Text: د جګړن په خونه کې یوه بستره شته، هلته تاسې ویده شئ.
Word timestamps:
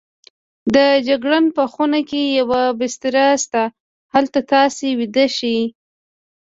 د 0.75 0.77
جګړن 1.07 1.45
په 1.57 1.63
خونه 1.71 1.99
کې 2.09 2.21
یوه 2.39 2.61
بستره 2.79 3.25
شته، 3.43 3.63
هلته 4.13 4.39
تاسې 4.51 4.87
ویده 4.99 5.25
شئ. 5.37 5.59